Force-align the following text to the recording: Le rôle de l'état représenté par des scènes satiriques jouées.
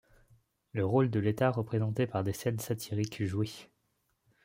Le 0.73 0.83
rôle 0.83 1.11
de 1.11 1.19
l'état 1.19 1.51
représenté 1.51 2.07
par 2.07 2.23
des 2.23 2.33
scènes 2.33 2.57
satiriques 2.57 3.23
jouées. 3.23 3.69